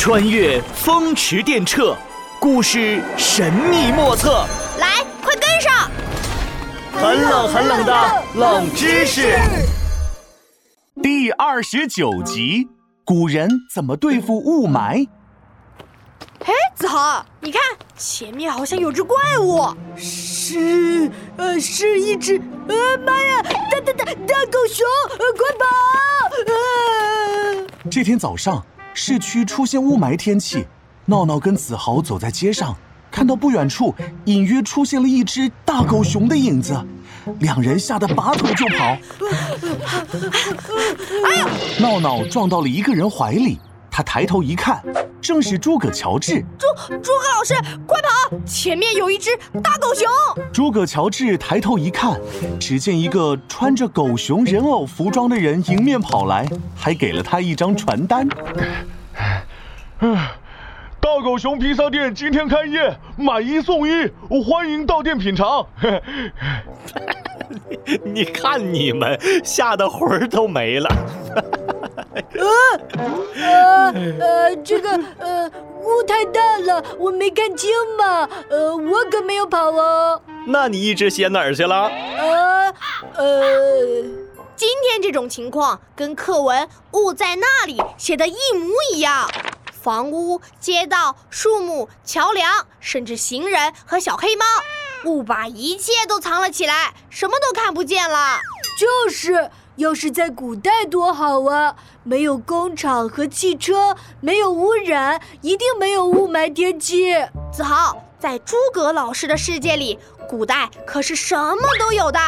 [0.00, 1.94] 穿越风驰电掣，
[2.38, 4.46] 故事神秘莫测。
[4.78, 5.90] 来，快跟上！
[6.92, 9.36] 很冷很冷的冷知识。
[11.02, 12.68] 第二十九集：
[13.04, 15.04] 古人怎么对付雾霾？
[16.44, 17.60] 哎，子豪，你看
[17.96, 19.66] 前面好像有只怪物。
[19.96, 25.66] 是，呃，是一只，呃，妈呀，大大大大狗熊，呃，快跑！
[26.46, 27.66] 呃！
[27.90, 28.64] 这天早上。
[29.00, 30.66] 市区出现雾霾天气，
[31.04, 32.76] 闹闹跟子豪走在街上，
[33.12, 36.84] 看到不远处隐约出现了一只大狗熊的影子，
[37.38, 38.98] 两人吓得拔腿就跑。
[41.24, 41.48] 哎呀！
[41.78, 43.60] 闹闹撞到了一个人怀里，
[43.98, 44.80] 他抬头一看，
[45.20, 46.40] 正是诸葛乔治。
[46.56, 47.52] 诸诸葛老师，
[47.84, 48.08] 快跑！
[48.46, 50.06] 前面有一只大狗熊。
[50.52, 52.16] 诸葛乔治抬头一看，
[52.60, 58.28] 只见一个穿着狗熊人偶服装的人迎面跑来，还给了他一张传单。
[61.00, 63.90] 大狗熊披萨店今天开业，买一送一，
[64.44, 65.66] 欢迎到店品尝。
[68.04, 70.88] 你看你们吓得魂儿都没了。
[73.36, 75.50] 呃呃，这个呃
[75.82, 78.28] 雾太大了，我没看清嘛。
[78.50, 80.20] 呃，我可没有跑哦。
[80.46, 81.90] 那你一直写哪儿去了？
[82.18, 82.74] 呃
[83.16, 84.04] 呃。
[84.56, 89.30] 今天这种情况跟课文《雾在那里》写的一模一样，
[89.72, 94.44] 房屋、街道、树木、桥梁，甚至行人和小黑猫，
[95.04, 98.40] 雾把一切都藏了起来，什么都看不见了。
[98.76, 101.76] 就是，要是在古代多好啊！
[102.02, 107.14] 没有工厂和汽车，没有污染，一定没有雾霾天气。
[107.52, 109.96] 子豪，在诸葛老师的世界里，
[110.28, 112.18] 古代可是什么都有的。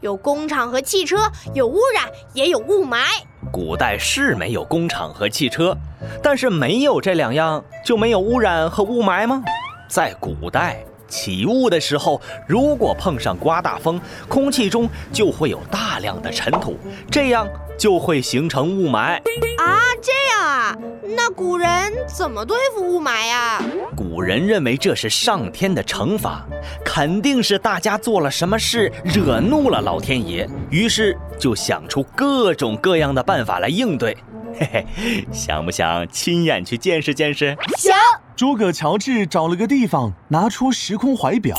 [0.00, 3.04] 有工厂和汽车，有污染，也有雾霾。
[3.52, 5.76] 古代是没有工厂和汽车，
[6.20, 9.44] 但是没有这两样就没有污染和雾霾吗？
[9.88, 16.78] 在古代起雾的时候，如果碰上刮大风，空气中就会有大量的尘土，
[17.10, 19.16] 这样就会形成雾霾。
[19.58, 20.76] 啊，这样啊？
[21.16, 23.62] 那古人怎么对付雾霾呀？
[23.96, 26.44] 古人认为这是上天的惩罚，
[26.84, 34.16] 肯定是大家做了什么事惹怒了老天爷，于是就想出各种各样的办法来应对。
[34.58, 37.56] 嘿嘿，想不想亲眼去见识见识？
[37.76, 37.94] 想。
[38.36, 41.56] 诸葛乔治找了个地方，拿出时空怀表，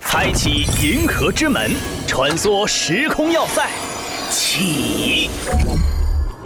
[0.00, 1.72] 开启银河之门，
[2.06, 3.68] 穿梭时空要塞，
[4.30, 5.28] 起。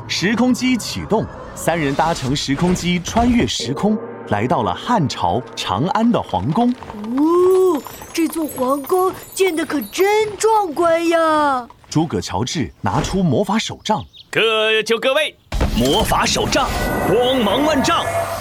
[0.08, 1.26] 时空机启动。
[1.54, 3.98] 三人搭乘时空机穿越时空，
[4.28, 6.70] 来到了汉朝长安的皇宫。
[7.18, 7.82] 哦，
[8.14, 11.68] 这座皇宫建得可真壮观呀！
[11.90, 15.36] 诸葛乔治拿出魔法手杖，各就各位，
[15.76, 16.66] 魔法手杖，
[17.06, 18.39] 光芒万丈，变！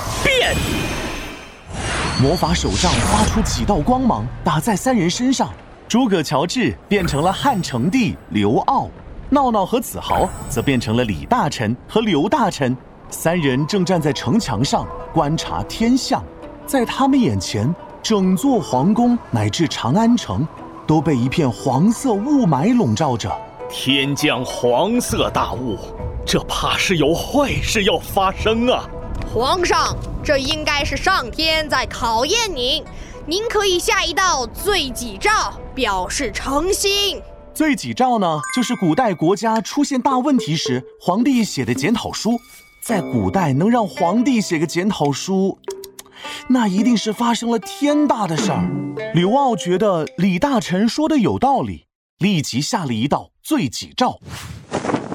[2.21, 5.49] 魔法手杖发出几道光芒，打在三人身上。
[5.87, 8.89] 诸葛乔治变成了汉成帝刘骜，
[9.29, 12.75] 闹闹和子豪则变成了李大臣和刘大臣。
[13.09, 16.21] 三人正站在城墙上观察天象，
[16.65, 20.45] 在他们眼前，整座皇宫乃至长安城
[20.85, 23.31] 都被一片黄色雾霾笼罩着。
[23.69, 25.77] 天降黄色大雾，
[26.25, 28.83] 这怕是有坏事要发生啊！
[29.31, 32.83] 皇上，这应该是上天在考验您，
[33.27, 37.21] 您可以下一道罪己诏，表示诚心。
[37.53, 42.39] 罪己诏呢，就是古代国家出现大问题时，皇帝写的检讨书。
[42.81, 45.59] 在古代能让皇帝写个检讨书，
[46.49, 48.67] 那一定是发生了天大的事儿。
[49.13, 51.85] 刘骜觉得李大臣说的有道理，
[52.17, 54.19] 立即下了一道罪己诏：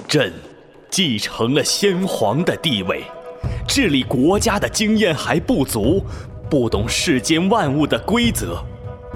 [0.06, 0.32] 朕
[0.88, 3.02] 继承了先皇的地位，
[3.66, 6.04] 治理国家的经验还不足，
[6.50, 8.62] 不懂世间万物的规则，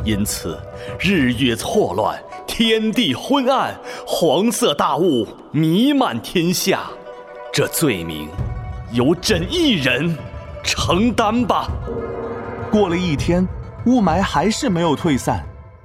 [0.04, 0.58] 因此
[0.98, 6.90] 日月错乱，天地昏暗，黄色大雾弥漫天下。
[7.52, 8.28] 这罪名，
[8.92, 10.16] 由朕一人
[10.62, 11.68] 承担吧。
[12.70, 13.46] 过了一天，
[13.86, 15.44] 雾霾还是没有退散。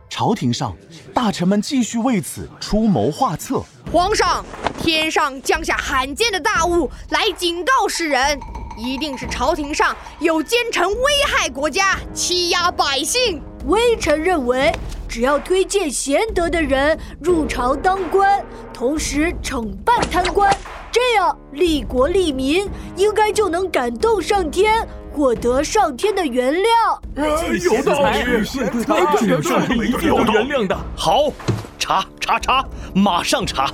[0.10, 0.76] 朝廷上，
[1.14, 3.64] 大臣们继续为此出谋划策。
[3.92, 4.46] 皇上，
[4.78, 8.40] 天上降下罕见的大雾，来警告世人，
[8.78, 10.96] 一定是朝廷上有奸臣危
[11.28, 13.42] 害国家，欺压百姓。
[13.66, 14.72] 微臣认为，
[15.08, 18.44] 只要推荐贤德的人入朝当官，
[18.74, 20.54] 同时惩办贪官。
[20.92, 27.00] 这样利国利民，应该就能感动上天，获得上天的原谅。
[27.16, 28.44] 有道理，
[29.42, 30.78] 上天一定有原谅的。
[30.96, 31.32] 好，
[31.80, 33.72] 查查查，马上查！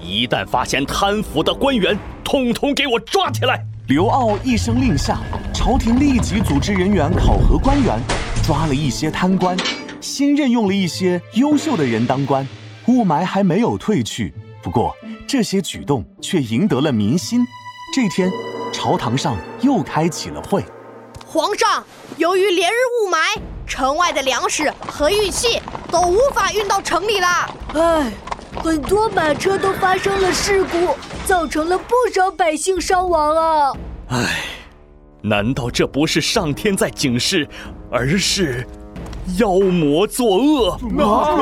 [0.00, 3.64] 一旦发现贪腐的官员，统统给我抓起来！
[3.92, 5.18] 刘骜一声令下，
[5.52, 8.00] 朝廷立即组织人员考核官员，
[8.42, 9.54] 抓了一些贪官，
[10.00, 12.48] 新任用了一些优秀的人当官。
[12.86, 14.96] 雾霾还没有退去，不过
[15.26, 17.46] 这些举动却赢得了民心。
[17.94, 18.30] 这天，
[18.72, 20.64] 朝堂上又开起了会。
[21.26, 21.84] 皇上，
[22.16, 22.74] 由于连日
[23.04, 25.60] 雾霾，城外的粮食和玉器
[25.90, 27.26] 都无法运到城里了。
[27.74, 28.10] 唉，
[28.62, 30.94] 很多马车都发生了事故，
[31.26, 33.72] 造成了不少百姓伤亡啊！
[34.10, 34.44] 唉，
[35.20, 37.48] 难道这不是上天在警示，
[37.90, 38.64] 而是
[39.36, 40.78] 妖魔作恶？
[40.96, 41.36] 妖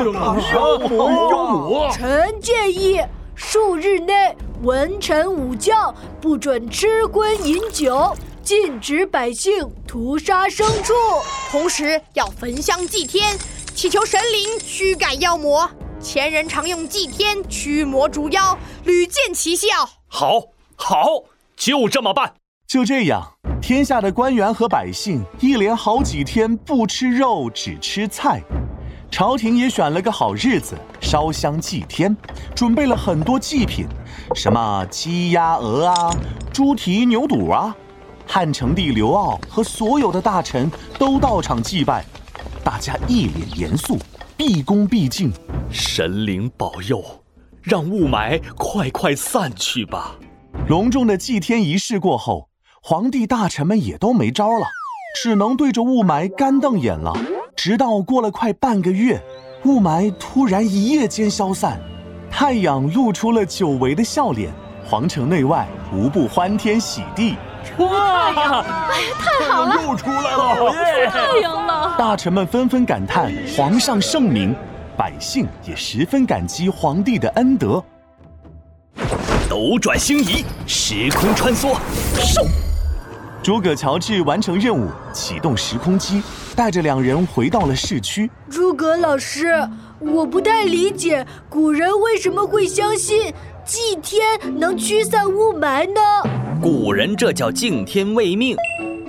[0.89, 1.91] 魔妖魔！
[1.91, 2.99] 臣建议，
[3.35, 8.11] 数日内文臣武将不准吃荤饮酒。
[8.41, 10.93] 禁止百姓屠杀牲畜，
[11.51, 13.37] 同时要焚香祭天，
[13.75, 15.69] 祈求神灵驱赶妖魔。
[16.01, 19.67] 前人常用祭天驱魔逐妖，屡见奇效。
[20.07, 20.41] 好，
[20.75, 21.05] 好，
[21.55, 22.33] 就这么办。
[22.67, 28.41] 就这样，天下的官员和百姓一连好几天不吃肉，只吃菜。
[29.11, 32.15] 朝廷也选了个好日子，烧香祭天，
[32.55, 33.85] 准备了很多祭品，
[34.33, 36.15] 什么鸡鸭鹅啊，
[36.51, 37.75] 猪蹄牛肚啊。
[38.25, 42.03] 汉成帝刘骜和所有的大臣都到场祭拜，
[42.63, 43.99] 大家一脸严肃，
[44.35, 45.31] 毕恭毕敬。
[45.71, 47.01] 神灵保佑，
[47.61, 50.17] 让雾霾快快散去吧。
[50.67, 52.49] 隆重的祭天仪式过后，
[52.83, 54.65] 皇帝大臣们也都没招了，
[55.21, 57.13] 只能对着雾霾干瞪眼了。
[57.55, 59.21] 直到过了快半个月，
[59.63, 61.79] 雾霾突然一夜间消散，
[62.29, 64.51] 太阳露出了久违的笑脸，
[64.85, 67.35] 皇城内外无不欢天喜地。
[67.77, 68.25] 哇！
[68.25, 68.65] 哎呀，
[69.19, 70.73] 太好了，又出来了，
[71.09, 71.95] 太阳了！
[71.97, 74.53] 大臣们纷纷感叹皇上圣明，
[75.01, 77.83] 百姓也十分感激皇帝的恩德。
[79.49, 81.75] 斗转星移，时空穿梭，
[82.19, 82.45] 收！
[83.41, 86.21] 诸葛乔治完成任务，启动时空机，
[86.55, 88.29] 带着两人回到了市区。
[88.47, 89.47] 诸葛老师，
[89.99, 93.33] 我不太理解古人为什么会相信
[93.65, 95.99] 祭天能驱散雾霾呢？
[96.61, 98.55] 古人这叫敬天畏命，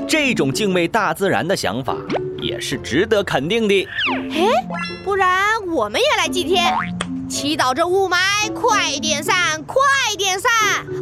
[0.09, 1.95] 这种敬畏大自然的想法
[2.43, 3.89] 也是值得肯定的。
[4.33, 4.47] 哎，
[5.05, 5.31] 不然
[5.69, 6.75] 我们也来祭天，
[7.29, 9.77] 祈祷这雾霾快点散，快
[10.19, 10.51] 点散。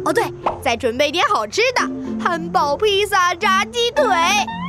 [0.05, 0.23] 哦，对，
[0.61, 1.81] 再准备点好吃的，
[2.23, 4.05] 汉堡、披萨、炸鸡腿。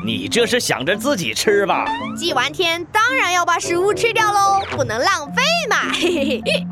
[0.05, 1.85] 你这是想着自己吃吧？
[2.17, 5.93] 祭完天当然要把食物吃掉喽，不能浪费嘛。
[5.93, 6.67] 嘿嘿嘿。